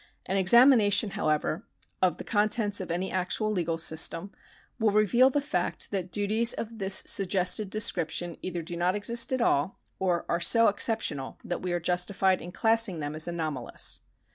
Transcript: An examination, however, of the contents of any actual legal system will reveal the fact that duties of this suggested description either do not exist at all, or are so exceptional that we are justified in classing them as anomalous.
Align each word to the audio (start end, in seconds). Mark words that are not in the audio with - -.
An 0.25 0.35
examination, 0.35 1.11
however, 1.11 1.63
of 2.01 2.17
the 2.17 2.23
contents 2.23 2.81
of 2.81 2.89
any 2.89 3.11
actual 3.11 3.51
legal 3.51 3.77
system 3.77 4.31
will 4.79 4.89
reveal 4.89 5.29
the 5.29 5.39
fact 5.41 5.91
that 5.91 6.11
duties 6.11 6.53
of 6.53 6.79
this 6.79 7.03
suggested 7.05 7.69
description 7.69 8.35
either 8.41 8.63
do 8.63 8.75
not 8.75 8.95
exist 8.95 9.31
at 9.31 9.41
all, 9.41 9.79
or 9.99 10.25
are 10.27 10.39
so 10.39 10.69
exceptional 10.69 11.37
that 11.43 11.61
we 11.61 11.71
are 11.71 11.79
justified 11.79 12.41
in 12.41 12.51
classing 12.51 12.99
them 12.99 13.13
as 13.13 13.27
anomalous. 13.27 14.01